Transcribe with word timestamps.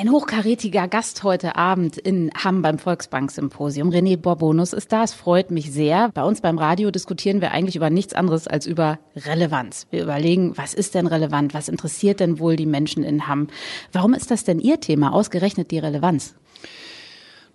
Ein 0.00 0.12
hochkarätiger 0.12 0.86
Gast 0.86 1.24
heute 1.24 1.56
Abend 1.56 1.98
in 1.98 2.30
Hamm 2.32 2.62
beim 2.62 2.78
Volksbank-Symposium. 2.78 3.90
René 3.90 4.16
Borbonus 4.16 4.72
ist 4.72 4.92
da. 4.92 5.02
Es 5.02 5.12
freut 5.12 5.50
mich 5.50 5.72
sehr. 5.72 6.10
Bei 6.14 6.22
uns 6.22 6.40
beim 6.40 6.56
Radio 6.56 6.92
diskutieren 6.92 7.40
wir 7.40 7.50
eigentlich 7.50 7.74
über 7.74 7.90
nichts 7.90 8.14
anderes 8.14 8.46
als 8.46 8.64
über 8.64 9.00
Relevanz. 9.16 9.88
Wir 9.90 10.04
überlegen, 10.04 10.56
was 10.56 10.72
ist 10.72 10.94
denn 10.94 11.08
relevant? 11.08 11.52
Was 11.52 11.68
interessiert 11.68 12.20
denn 12.20 12.38
wohl 12.38 12.54
die 12.54 12.64
Menschen 12.64 13.02
in 13.02 13.26
Hamm? 13.26 13.48
Warum 13.90 14.14
ist 14.14 14.30
das 14.30 14.44
denn 14.44 14.60
Ihr 14.60 14.78
Thema, 14.78 15.12
ausgerechnet 15.12 15.72
die 15.72 15.80
Relevanz? 15.80 16.36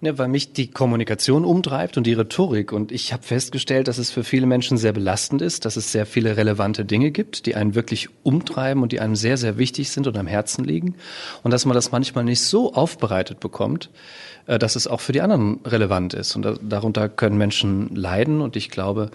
Ja, 0.04 0.18
weil 0.18 0.28
mich 0.28 0.52
die 0.52 0.68
Kommunikation 0.68 1.46
umtreibt 1.46 1.96
und 1.96 2.06
die 2.06 2.12
Rhetorik. 2.12 2.74
Und 2.74 2.92
ich 2.92 3.14
habe 3.14 3.24
festgestellt, 3.24 3.88
dass 3.88 3.98
es 3.98 4.12
für 4.12 4.26
viele 4.26 4.46
Menschen 4.46 4.78
sehr 4.78 4.92
belastend 4.92 5.42
ist, 5.42 5.64
dass 5.64 5.78
es 5.78 5.94
sehr 5.94 6.06
viele 6.06 6.36
relevante 6.36 6.84
Dinge 6.84 7.10
gibt, 7.12 7.46
die 7.46 7.56
einen 7.56 7.74
wirklich 7.74 8.10
umtreiben 8.24 8.84
und 8.84 8.92
die 8.92 9.00
einem 9.00 9.16
sehr, 9.16 9.38
sehr 9.38 9.58
wichtig 9.58 9.92
sind 9.92 10.06
und 10.06 10.18
am 10.18 10.28
Herzen 10.28 10.66
liegen. 10.66 10.96
Und 11.42 11.52
dass 11.52 11.64
man 11.64 11.74
das 11.74 11.94
manchmal 11.94 12.26
nicht 12.26 12.42
so 12.42 12.74
aufbereitet 12.74 13.40
bekommt, 13.40 13.92
äh, 14.46 14.60
dass 14.60 14.76
es 14.76 14.88
auch 14.88 15.00
für 15.00 15.14
die 15.14 15.22
anderen 15.22 15.62
relevant 15.64 16.14
ist. 16.14 16.36
Und 16.36 16.60
darunter 16.62 17.08
können 17.08 17.38
Menschen 17.38 17.96
leiden. 17.96 18.42
Und 18.42 18.58
ich 18.58 18.70
glaube, 18.70 19.10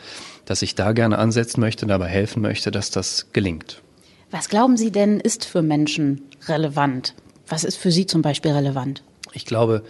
dass 0.47 0.63
ich 0.63 0.75
da 0.75 0.93
gerne 0.93 1.19
ansetzen 1.19 1.61
möchte 1.61 1.85
und 1.85 1.91
dabei 1.91 2.09
helfen 2.09 2.41
möchte, 2.41 2.71
dass 2.71 2.91
das 2.91 3.27
gelingt. 3.35 3.83
Was 4.31 4.49
glauben 4.49 4.79
Sie 4.79 4.91
denn 4.91 5.21
ist 5.21 5.45
für 5.45 5.61
Menschen 5.61 6.23
relevant? 6.47 7.15
Was 7.47 7.65
ist 7.65 7.77
für 7.77 7.93
Sie 7.93 8.07
zum 8.07 8.23
Beispiel 8.23 8.53
relevant? 8.53 9.03
Ich 9.35 9.45
glaube, 9.45 9.83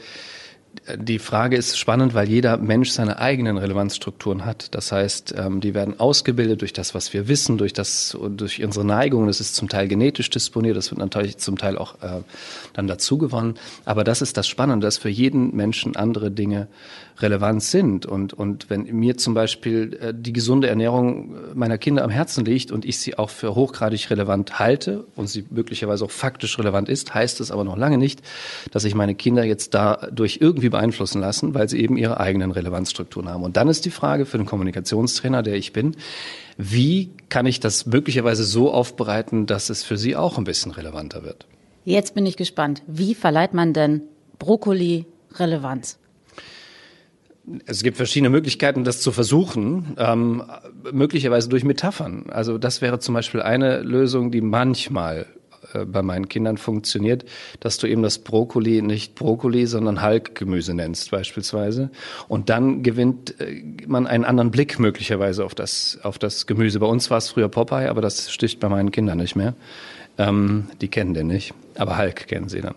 die 0.97 1.19
Frage 1.19 1.57
ist 1.57 1.79
spannend, 1.79 2.15
weil 2.15 2.29
jeder 2.29 2.57
Mensch 2.57 2.91
seine 2.91 3.19
eigenen 3.19 3.59
Relevanzstrukturen 3.59 4.45
hat. 4.45 4.75
Das 4.75 4.93
heißt, 4.93 5.35
ähm, 5.37 5.61
die 5.61 5.75
werden 5.75 5.99
ausgebildet 6.01 6.61
durch 6.61 6.73
das, 6.73 6.95
was 6.95 7.13
wir 7.13 7.29
wissen, 7.29 7.59
durch 7.59 7.73
das, 7.73 8.17
durch 8.31 8.63
unsere 8.63 8.85
Neigungen. 8.85 9.27
Das 9.27 9.41
ist 9.41 9.55
zum 9.55 9.69
Teil 9.69 9.89
genetisch 9.89 10.31
disponiert, 10.31 10.77
das 10.77 10.91
wird 10.91 10.99
natürlich 10.99 11.39
zum 11.39 11.59
Teil 11.59 11.79
auch 11.79 11.95
äh, 12.03 12.23
dann 12.73 12.87
dazu 12.87 13.19
gewonnen. 13.19 13.55
Aber 13.85 14.05
das 14.05 14.23
ist 14.23 14.37
das 14.37 14.47
Spannende, 14.49 14.87
dass 14.87 14.99
für 14.99 15.09
jeden 15.09 15.55
Menschen 15.55 15.97
andere 15.97 16.31
Dinge 16.31 16.69
relevant 17.21 17.63
sind. 17.63 18.07
Und, 18.07 18.33
und 18.33 18.71
wenn 18.71 18.85
mir 18.85 19.17
zum 19.17 19.35
Beispiel 19.35 19.99
äh, 20.01 20.15
die 20.15 20.33
gesunde 20.33 20.69
Ernährung 20.69 21.35
meiner 21.55 21.79
Kinder 21.79 22.05
am 22.05 22.11
Herzen 22.11 22.45
liegt 22.45 22.71
und 22.71 22.85
ich 22.85 22.99
sie 22.99 23.19
auch 23.19 23.31
für 23.31 23.55
hochgradig 23.55 24.11
relevant 24.11 24.59
halte 24.59 25.05
und 25.17 25.29
sie 25.29 25.45
möglicherweise 25.51 26.05
auch 26.05 26.11
faktisch 26.11 26.59
relevant 26.59 26.89
ist, 26.89 27.15
heißt 27.15 27.41
es 27.41 27.51
aber 27.51 27.65
noch 27.65 27.77
lange 27.77 27.99
nicht, 27.99 28.23
dass 28.71 28.85
ich 28.85 28.95
meine 28.95 29.15
Kinder 29.15 29.45
jetzt 29.45 29.75
dadurch 29.75 30.39
irgendwie 30.41 30.68
beeinflussen 30.71 31.21
lassen, 31.21 31.55
weil 31.55 31.69
sie 31.69 31.81
eben 31.81 31.97
ihre 31.97 32.21
eigenen 32.21 32.51
Relevanzstrukturen 32.51 33.29
haben. 33.29 33.43
Und 33.43 33.57
dann 33.57 33.69
ist 33.69 33.85
die 33.85 33.91
Frage 33.91 34.27
für 34.27 34.39
den 34.39 34.47
Kommunikationstrainer, 34.47 35.43
der 35.43 35.57
ich 35.57 35.73
bin, 35.73 35.97
wie 36.57 37.11
kann 37.29 37.47
ich 37.47 37.61
das 37.61 37.87
möglicherweise 37.87 38.45
so 38.45 38.73
aufbereiten, 38.73 39.47
dass 39.47 39.71
es 39.71 39.85
für 39.85 39.97
sie 39.97 40.17
auch 40.17 40.39
ein 40.39 40.45
bisschen 40.45 40.73
relevanter 40.73 41.25
wird? 41.25 41.47
Jetzt 41.85 42.15
bin 42.15 42.27
ich 42.27 42.37
gespannt. 42.37 42.83
Wie 42.87 43.15
verleiht 43.15 43.55
man 43.55 43.73
denn 43.73 44.03
Brokkoli 44.39 45.07
Relevanz? 45.35 45.99
Es 47.65 47.83
gibt 47.83 47.97
verschiedene 47.97 48.29
Möglichkeiten, 48.29 48.85
das 48.85 49.01
zu 49.01 49.11
versuchen, 49.11 49.97
ähm, 49.97 50.43
möglicherweise 50.93 51.49
durch 51.49 51.65
Metaphern. 51.65 52.27
Also 52.29 52.59
das 52.59 52.83
wäre 52.83 52.99
zum 52.99 53.15
Beispiel 53.15 53.41
eine 53.41 53.81
Lösung, 53.81 54.31
die 54.31 54.43
manchmal 54.43 55.27
äh, 55.75 55.85
bei 55.85 56.03
meinen 56.03 56.29
Kindern 56.29 56.57
funktioniert, 56.57 57.25
dass 57.61 57.79
du 57.79 57.87
eben 57.87 58.03
das 58.03 58.19
Brokkoli 58.19 58.83
nicht 58.83 59.15
Brokkoli, 59.15 59.67
sondern 59.67 60.01
Halkgemüse 60.01 60.75
nennst 60.75 61.11
beispielsweise. 61.11 61.91
Und 62.29 62.49
dann 62.49 62.83
gewinnt 62.83 63.41
äh, 63.41 63.63
man 63.87 64.07
einen 64.07 64.25
anderen 64.25 64.51
Blick 64.51 64.79
möglicherweise 64.79 65.45
auf 65.45 65.55
das, 65.55 65.99
auf 66.03 66.19
das 66.19 66.47
Gemüse. 66.47 66.81
Bei 66.81 66.87
uns 66.87 67.11
war 67.11 67.19
es 67.19 67.31
früher 67.31 67.49
Popeye, 67.49 67.89
aber 67.89 68.01
das 68.01 68.31
sticht 68.31 68.61
bei 68.61 68.69
meinen 68.69 68.91
Kindern 68.91 69.19
nicht 69.19 69.37
mehr. 69.37 69.55
Ähm, 70.19 70.69
die 70.81 70.89
kennen 70.89 71.15
den 71.15 71.29
nicht, 71.29 71.55
aber 71.77 71.99
Hulk 71.99 72.27
kennen 72.27 72.49
sie 72.49 72.61
dann. 72.61 72.75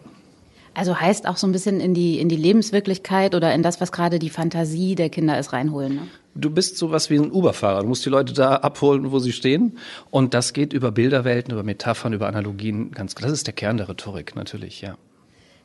Also 0.74 1.00
heißt 1.00 1.28
auch 1.28 1.38
so 1.38 1.48
ein 1.48 1.52
bisschen 1.52 1.82
in 1.82 1.94
die, 1.94 2.20
in 2.20 2.30
die 2.30 2.38
Lebenswirklichkeit 2.38 3.36
oder 3.36 3.54
in 3.54 3.62
das, 3.62 3.82
was 3.82 3.92
gerade 3.92 4.20
die 4.20 4.30
Fantasie 4.30 4.96
der 4.96 5.10
Kinder 5.10 5.38
ist, 5.38 5.52
reinholen. 5.52 5.96
Ne? 5.96 6.08
Du 6.34 6.50
bist 6.50 6.78
sowas 6.78 7.10
wie 7.10 7.18
ein 7.18 7.32
Uberfahrer. 7.32 7.82
Du 7.82 7.88
musst 7.88 8.06
die 8.06 8.10
Leute 8.10 8.34
da 8.34 8.56
abholen, 8.56 9.12
wo 9.12 9.20
sie 9.20 9.34
stehen. 9.34 9.78
Und 10.10 10.34
das 10.34 10.54
geht 10.54 10.72
über 10.72 10.92
Bilderwelten, 10.92 11.52
über 11.52 11.64
Metaphern, 11.64 12.14
über 12.14 12.28
Analogien. 12.28 12.92
Ganz, 12.92 13.16
das 13.16 13.32
ist 13.32 13.48
der 13.48 13.54
Kern 13.54 13.78
der 13.78 13.90
Rhetorik, 13.90 14.36
natürlich, 14.36 14.82
ja. 14.82 14.96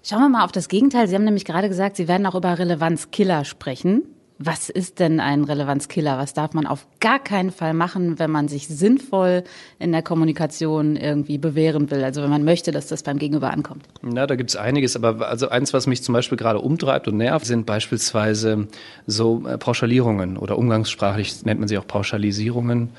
Schauen 0.02 0.20
wir 0.20 0.28
mal 0.28 0.44
auf 0.44 0.52
das 0.52 0.68
Gegenteil. 0.68 1.08
Sie 1.08 1.14
haben 1.14 1.24
nämlich 1.24 1.44
gerade 1.44 1.68
gesagt, 1.68 1.96
Sie 1.96 2.08
werden 2.08 2.26
auch 2.26 2.34
über 2.34 2.58
Relevanzkiller 2.58 3.44
sprechen. 3.44 4.02
Was 4.38 4.68
ist 4.68 4.98
denn 4.98 5.18
ein 5.18 5.44
Relevanzkiller? 5.44 6.18
Was 6.18 6.34
darf 6.34 6.52
man 6.52 6.66
auf 6.66 6.86
gar 7.00 7.18
keinen 7.18 7.50
Fall 7.50 7.72
machen, 7.72 8.18
wenn 8.18 8.30
man 8.30 8.48
sich 8.48 8.68
sinnvoll 8.68 9.44
in 9.78 9.92
der 9.92 10.02
Kommunikation 10.02 10.96
irgendwie 10.96 11.38
bewähren 11.38 11.90
will? 11.90 12.04
Also 12.04 12.22
wenn 12.22 12.28
man 12.28 12.44
möchte, 12.44 12.70
dass 12.70 12.86
das 12.86 13.02
beim 13.02 13.18
Gegenüber 13.18 13.50
ankommt. 13.50 13.86
Na, 14.02 14.26
da 14.26 14.34
gibt 14.34 14.50
es 14.50 14.56
einiges, 14.56 14.94
aber 14.94 15.26
also 15.26 15.48
eins, 15.48 15.72
was 15.72 15.86
mich 15.86 16.02
zum 16.02 16.12
Beispiel 16.12 16.36
gerade 16.36 16.58
umtreibt 16.58 17.08
und 17.08 17.16
nervt, 17.16 17.46
sind 17.46 17.64
beispielsweise 17.64 18.68
so 19.06 19.42
äh, 19.46 19.56
Pauschalierungen 19.56 20.36
oder 20.36 20.58
umgangssprachlich 20.58 21.46
nennt 21.46 21.60
man 21.60 21.68
sie 21.68 21.78
auch 21.78 21.86
Pauschalisierungen. 21.86 22.90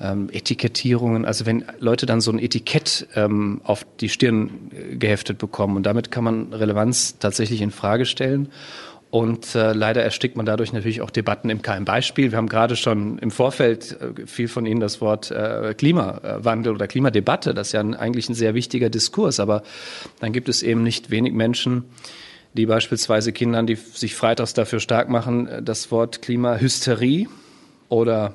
Ähm, 0.00 0.28
Etikettierungen, 0.30 1.24
also 1.24 1.46
wenn 1.46 1.64
Leute 1.78 2.04
dann 2.04 2.20
so 2.20 2.30
ein 2.30 2.38
Etikett 2.38 3.06
ähm, 3.14 3.62
auf 3.64 3.86
die 4.00 4.10
Stirn 4.10 4.70
äh, 4.70 4.96
geheftet 4.96 5.38
bekommen 5.38 5.76
und 5.76 5.84
damit 5.84 6.10
kann 6.10 6.24
man 6.24 6.52
Relevanz 6.52 7.18
tatsächlich 7.18 7.62
in 7.62 7.70
Frage 7.70 8.04
stellen. 8.04 8.48
Und 9.10 9.54
äh, 9.54 9.72
leider 9.72 10.02
erstickt 10.02 10.36
man 10.36 10.46
dadurch 10.46 10.72
natürlich 10.72 11.00
auch 11.00 11.10
Debatten 11.10 11.48
im 11.48 11.62
keinem 11.62 11.84
Beispiel. 11.84 12.32
Wir 12.32 12.38
haben 12.38 12.48
gerade 12.48 12.74
schon 12.74 13.18
im 13.18 13.30
Vorfeld 13.30 13.96
äh, 14.00 14.26
viel 14.26 14.48
von 14.48 14.66
Ihnen 14.66 14.80
das 14.80 15.00
Wort 15.00 15.30
äh, 15.30 15.74
Klimawandel 15.74 16.74
oder 16.74 16.88
Klimadebatte. 16.88 17.54
Das 17.54 17.68
ist 17.68 17.72
ja 17.72 17.80
ein, 17.80 17.94
eigentlich 17.94 18.28
ein 18.28 18.34
sehr 18.34 18.54
wichtiger 18.54 18.90
Diskurs. 18.90 19.38
Aber 19.38 19.62
dann 20.20 20.32
gibt 20.32 20.48
es 20.48 20.62
eben 20.62 20.82
nicht 20.82 21.10
wenig 21.10 21.32
Menschen, 21.32 21.84
die 22.54 22.66
beispielsweise 22.66 23.32
Kindern, 23.32 23.66
die 23.66 23.76
sich 23.76 24.14
freitags 24.16 24.54
dafür 24.54 24.80
stark 24.80 25.08
machen, 25.08 25.46
äh, 25.46 25.62
das 25.62 25.90
Wort 25.92 26.20
Klimahysterie 26.20 27.28
oder 27.88 28.34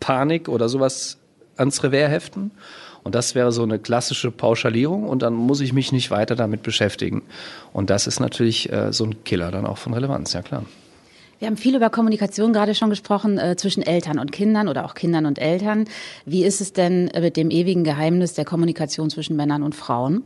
Panik 0.00 0.48
oder 0.48 0.68
sowas 0.68 1.18
ans 1.58 1.82
Revers 1.82 2.10
heften. 2.10 2.50
Und 3.04 3.14
das 3.14 3.34
wäre 3.34 3.52
so 3.52 3.62
eine 3.62 3.78
klassische 3.78 4.30
Pauschalierung 4.30 5.08
und 5.08 5.22
dann 5.22 5.34
muss 5.34 5.60
ich 5.60 5.72
mich 5.72 5.92
nicht 5.92 6.10
weiter 6.10 6.36
damit 6.36 6.62
beschäftigen. 6.62 7.22
Und 7.72 7.90
das 7.90 8.06
ist 8.06 8.20
natürlich 8.20 8.70
äh, 8.72 8.92
so 8.92 9.04
ein 9.04 9.24
Killer 9.24 9.50
dann 9.50 9.66
auch 9.66 9.78
von 9.78 9.94
Relevanz, 9.94 10.32
ja 10.32 10.42
klar. 10.42 10.64
Wir 11.38 11.46
haben 11.46 11.56
viel 11.56 11.76
über 11.76 11.88
Kommunikation 11.88 12.52
gerade 12.52 12.74
schon 12.74 12.90
gesprochen 12.90 13.38
äh, 13.38 13.56
zwischen 13.56 13.82
Eltern 13.82 14.18
und 14.18 14.32
Kindern 14.32 14.66
oder 14.68 14.84
auch 14.84 14.94
Kindern 14.94 15.24
und 15.24 15.38
Eltern. 15.38 15.84
Wie 16.26 16.44
ist 16.44 16.60
es 16.60 16.72
denn 16.72 17.10
mit 17.18 17.36
dem 17.36 17.50
ewigen 17.50 17.84
Geheimnis 17.84 18.34
der 18.34 18.44
Kommunikation 18.44 19.08
zwischen 19.08 19.36
Männern 19.36 19.62
und 19.62 19.76
Frauen? 19.76 20.24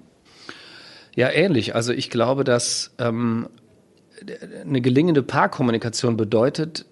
Ja, 1.15 1.31
ähnlich. 1.31 1.75
Also 1.75 1.93
ich 1.93 2.09
glaube, 2.09 2.45
dass 2.45 2.95
ähm, 2.99 3.49
eine 4.65 4.81
gelingende 4.81 5.23
Paarkommunikation 5.23 6.17
bedeutet, 6.17 6.87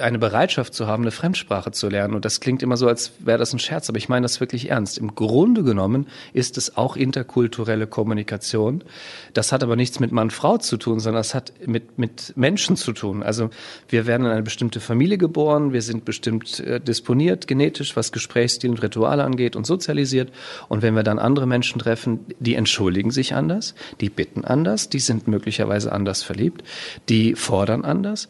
eine 0.00 0.18
Bereitschaft 0.18 0.74
zu 0.74 0.86
haben, 0.86 1.02
eine 1.02 1.10
Fremdsprache 1.10 1.72
zu 1.72 1.88
lernen. 1.88 2.14
Und 2.14 2.24
das 2.24 2.40
klingt 2.40 2.62
immer 2.62 2.76
so, 2.76 2.86
als 2.88 3.12
wäre 3.18 3.38
das 3.38 3.52
ein 3.52 3.58
Scherz, 3.58 3.88
aber 3.88 3.98
ich 3.98 4.08
meine 4.08 4.24
das 4.24 4.40
wirklich 4.40 4.70
ernst. 4.70 4.98
Im 4.98 5.14
Grunde 5.14 5.62
genommen 5.62 6.06
ist 6.32 6.58
es 6.58 6.76
auch 6.76 6.96
interkulturelle 6.96 7.86
Kommunikation. 7.86 8.84
Das 9.32 9.52
hat 9.52 9.62
aber 9.62 9.76
nichts 9.76 10.00
mit 10.00 10.12
Mann-Frau 10.12 10.58
zu 10.58 10.76
tun, 10.76 11.00
sondern 11.00 11.20
das 11.20 11.34
hat 11.34 11.52
mit, 11.66 11.98
mit 11.98 12.32
Menschen 12.36 12.76
zu 12.76 12.92
tun. 12.92 13.22
Also 13.22 13.50
wir 13.88 14.06
werden 14.06 14.26
in 14.26 14.32
eine 14.32 14.42
bestimmte 14.42 14.80
Familie 14.80 15.18
geboren, 15.18 15.72
wir 15.72 15.82
sind 15.82 16.04
bestimmt 16.04 16.60
äh, 16.60 16.80
disponiert 16.80 17.46
genetisch, 17.46 17.96
was 17.96 18.12
Gesprächsstil 18.12 18.70
und 18.70 18.82
Rituale 18.82 19.24
angeht 19.24 19.56
und 19.56 19.66
sozialisiert. 19.66 20.30
Und 20.68 20.82
wenn 20.82 20.94
wir 20.94 21.02
dann 21.02 21.18
andere 21.18 21.46
Menschen 21.46 21.78
treffen, 21.78 22.20
die 22.38 22.54
entschuldigen 22.54 23.10
sich 23.10 23.34
anders, 23.34 23.74
die 24.00 24.10
bitten 24.10 24.44
anders, 24.44 24.88
die 24.88 25.00
sind 25.00 25.28
möglicherweise 25.28 25.92
anders 25.92 26.22
verliebt, 26.22 26.62
die 27.08 27.34
fordern 27.34 27.84
anders 27.84 28.28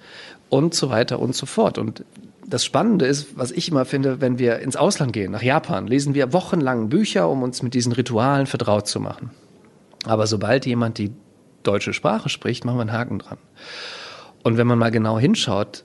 und 0.51 0.75
so 0.75 0.91
weiter 0.91 1.19
und 1.19 1.35
so 1.35 1.47
fort. 1.47 1.79
Und 1.79 2.05
das 2.47 2.65
Spannende 2.65 3.07
ist, 3.07 3.39
was 3.39 3.53
ich 3.53 3.69
immer 3.69 3.85
finde, 3.85 4.21
wenn 4.21 4.39
wir 4.39 4.59
ins 4.59 4.77
Ausland 4.77 5.13
gehen, 5.13 5.33
nach 5.33 5.43
Japan, 5.43 5.87
lesen 5.87 6.15
wir 6.15 6.33
wochenlang 6.33 6.89
Bücher, 6.89 7.29
um 7.29 7.43
uns 7.43 7.63
mit 7.63 7.73
diesen 7.75 7.93
Ritualen 7.93 8.47
vertraut 8.47 8.89
zu 8.89 9.01
machen. 9.01 9.31
Aber 10.05 10.27
sobald 10.27 10.67
jemand 10.67 10.99
die 10.99 11.13
deutsche 11.63 11.93
Sprache 11.93 12.29
spricht, 12.29 12.65
machen 12.65 12.77
wir 12.77 12.83
einen 12.83 12.93
Haken 12.93 13.19
dran. 13.21 13.39
Und 14.43 14.57
wenn 14.57 14.67
man 14.67 14.79
mal 14.79 14.91
genau 14.91 15.19
hinschaut, 15.19 15.85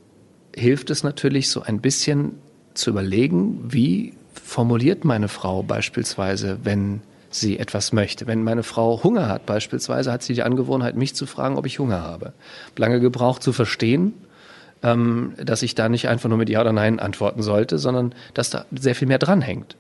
hilft 0.56 0.90
es 0.90 1.04
natürlich 1.04 1.50
so 1.50 1.62
ein 1.62 1.82
bisschen 1.82 2.40
zu 2.74 2.90
überlegen, 2.90 3.60
wie 3.68 4.14
formuliert 4.34 5.06
meine 5.06 5.28
Frau 5.28 5.64
beispielsweise, 5.64 6.60
wenn 6.64 7.02
sie 7.30 7.60
etwas 7.60 7.92
möchte. 7.92 8.28
Wenn 8.28 8.44
meine 8.44 8.64
Frau 8.64 9.04
Hunger 9.04 9.28
hat 9.28 9.46
beispielsweise, 9.46 10.12
hat 10.12 10.24
sie 10.24 10.34
die 10.34 10.44
Angewohnheit, 10.44 10.96
mich 10.96 11.16
zu 11.16 11.26
fragen, 11.26 11.58
ob 11.58 11.66
ich 11.66 11.80
Hunger 11.80 12.02
habe. 12.02 12.34
Lange 12.78 13.02
gebraucht 13.02 13.44
zu 13.44 13.52
verstehen, 13.52 14.14
ähm, 14.86 15.34
dass 15.44 15.64
ich 15.64 15.74
da 15.74 15.90
nicht 15.90 16.08
einfach 16.08 16.30
nur 16.30 16.38
mit 16.38 16.50
Ja 16.50 16.62
oder 16.62 16.72
Nein 16.72 17.00
antworten 17.00 17.42
sollte, 17.42 17.80
sondern 17.80 18.14
dass 18.34 18.52
da 18.52 18.66
sehr 18.72 18.96
viel 18.96 19.08
mehr 19.08 19.18
dranhängt, 19.18 19.76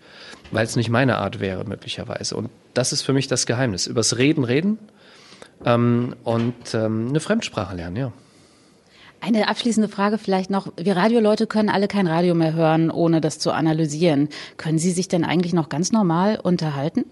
weil 0.51 0.65
es 0.65 0.75
nicht 0.75 0.89
meine 0.89 1.17
Art 1.19 1.39
wäre 1.39 1.63
möglicherweise. 1.63 2.35
Und 2.35 2.49
das 2.73 2.91
ist 2.91 3.03
für 3.03 3.13
mich 3.13 3.27
das 3.27 3.45
Geheimnis. 3.45 3.85
Übers 3.85 4.17
Reden 4.17 4.43
reden 4.43 4.79
ähm, 5.63 6.15
und 6.23 6.73
ähm, 6.73 7.07
eine 7.09 7.19
Fremdsprache 7.19 7.75
lernen, 7.75 7.95
ja. 7.95 8.11
Eine 9.21 9.47
abschließende 9.47 9.89
Frage 9.89 10.17
vielleicht 10.17 10.49
noch. 10.49 10.71
Wir 10.77 10.97
Radioleute 10.97 11.47
können 11.47 11.69
alle 11.69 11.87
kein 11.87 12.05
Radio 12.05 12.35
mehr 12.35 12.53
hören, 12.53 12.91
ohne 12.91 13.21
das 13.21 13.39
zu 13.39 13.51
analysieren. 13.51 14.29
Können 14.57 14.77
Sie 14.77 14.91
sich 14.91 15.07
denn 15.07 15.23
eigentlich 15.23 15.53
noch 15.53 15.69
ganz 15.69 15.91
normal 15.91 16.39
unterhalten? 16.41 17.05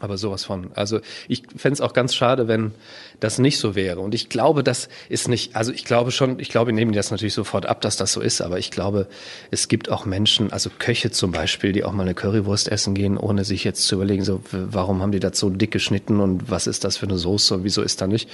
Aber 0.00 0.16
sowas 0.16 0.44
von. 0.44 0.70
Also 0.74 1.00
ich 1.26 1.42
fände 1.56 1.74
es 1.74 1.80
auch 1.80 1.92
ganz 1.92 2.14
schade, 2.14 2.46
wenn 2.46 2.72
das 3.20 3.38
nicht 3.38 3.58
so 3.58 3.74
wäre. 3.74 4.00
Und 4.00 4.14
ich 4.14 4.28
glaube, 4.28 4.62
das 4.62 4.88
ist 5.08 5.28
nicht, 5.28 5.56
also 5.56 5.72
ich 5.72 5.84
glaube 5.84 6.12
schon, 6.12 6.38
ich 6.38 6.50
glaube, 6.50 6.72
nehmen 6.72 6.92
die 6.92 6.96
das 6.96 7.10
natürlich 7.10 7.34
sofort 7.34 7.66
ab, 7.66 7.80
dass 7.80 7.96
das 7.96 8.12
so 8.12 8.20
ist, 8.20 8.40
aber 8.40 8.58
ich 8.58 8.70
glaube, 8.70 9.08
es 9.50 9.66
gibt 9.68 9.90
auch 9.90 10.06
Menschen, 10.06 10.52
also 10.52 10.70
Köche 10.78 11.10
zum 11.10 11.32
Beispiel, 11.32 11.72
die 11.72 11.82
auch 11.82 11.92
mal 11.92 12.02
eine 12.02 12.14
Currywurst 12.14 12.68
essen 12.68 12.94
gehen, 12.94 13.16
ohne 13.16 13.44
sich 13.44 13.64
jetzt 13.64 13.86
zu 13.88 13.96
überlegen, 13.96 14.22
so, 14.22 14.40
warum 14.52 15.02
haben 15.02 15.12
die 15.12 15.20
das 15.20 15.38
so 15.38 15.50
dick 15.50 15.72
geschnitten 15.72 16.20
und 16.20 16.50
was 16.50 16.66
ist 16.66 16.84
das 16.84 16.96
für 16.96 17.06
eine 17.06 17.18
Soße 17.18 17.54
und 17.54 17.64
wieso 17.64 17.82
ist 17.82 18.00
da 18.00 18.06
nicht? 18.06 18.28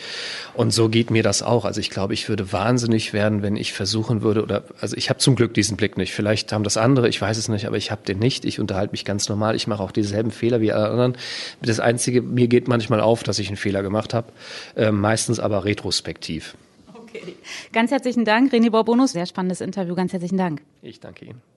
Und 0.53 0.73
so 0.73 0.89
geht 0.89 1.11
mir 1.11 1.23
das 1.23 1.43
auch. 1.43 1.65
Also 1.65 1.81
ich 1.81 1.91
glaube, 1.91 2.13
ich 2.13 2.29
würde 2.29 2.53
wahnsinnig 2.53 3.13
werden, 3.13 3.43
wenn 3.43 3.57
ich 3.57 3.73
versuchen 3.73 4.23
würde, 4.23 4.43
oder 4.43 4.65
also 4.81 4.97
ich 4.97 5.09
habe 5.09 5.19
zum 5.19 5.35
Glück 5.35 5.55
diesen 5.55 5.77
Blick 5.77 5.97
nicht. 5.97 6.13
Vielleicht 6.13 6.53
haben 6.53 6.65
das 6.65 6.77
andere, 6.77 7.09
ich 7.09 7.21
weiß 7.21 7.39
es 7.39 7.49
nicht, 7.49 7.67
aber 7.67 7.77
ich 7.79 7.91
habe 7.91 8.03
den 8.07 8.19
nicht. 8.19 8.45
Ich 8.45 8.61
unterhalte 8.61 8.93
mich 8.93 9.05
ganz 9.05 9.29
normal. 9.29 9.57
Ich 9.57 9.67
mache 9.67 9.83
auch 9.83 9.93
dieselben 9.93 10.31
Fehler 10.31 10.61
wie 10.61 10.73
alle 10.73 10.91
anderen. 10.91 11.17
Das 11.63 11.81
Einzige, 11.81 12.23
mir 12.23 12.49
geht 12.49 12.69
manchmal 12.69 13.01
auf, 13.01 13.23
dass 13.23 13.39
ich 13.39 13.49
einen 13.49 13.57
Fehler 13.57 13.83
gemacht 13.83 14.15
habe, 14.15 14.33
äh, 14.77 14.91
meistens 14.91 15.41
aber 15.41 15.65
retrospektiv. 15.65 16.57
Okay. 16.95 17.37
Ganz 17.73 17.91
herzlichen 17.91 18.25
Dank, 18.25 18.53
René 18.53 18.71
Borbonus. 18.71 19.13
Sehr 19.13 19.27
spannendes 19.27 19.61
Interview. 19.61 19.95
Ganz 19.95 20.13
herzlichen 20.13 20.39
Dank. 20.39 20.63
Ich 20.83 21.01
danke 21.01 21.27
Ihnen. 21.27 21.54